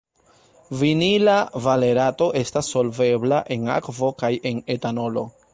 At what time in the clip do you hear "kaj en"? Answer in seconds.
4.25-4.67